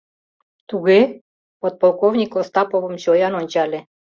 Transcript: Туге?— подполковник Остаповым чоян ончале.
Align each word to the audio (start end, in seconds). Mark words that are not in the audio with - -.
Туге?— 0.69 0.99
подполковник 1.61 2.31
Остаповым 2.39 2.95
чоян 3.03 3.33
ончале. 3.39 3.79